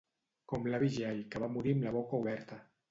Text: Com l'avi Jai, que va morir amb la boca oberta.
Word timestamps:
Com 0.53 0.65
l'avi 0.71 0.89
Jai, 0.97 1.21
que 1.35 1.45
va 1.45 1.53
morir 1.59 1.77
amb 1.79 1.89
la 1.91 1.97
boca 2.01 2.23
oberta. 2.25 2.63